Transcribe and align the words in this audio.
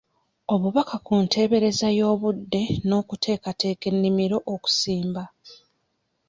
Obubaka 0.53 0.95
ku 1.05 1.13
nteebereza 1.23 1.87
y'obudde 1.99 2.63
n'okuteeketeeka 2.87 3.85
ennimiro 3.91 4.37
okusimba. 4.53 5.23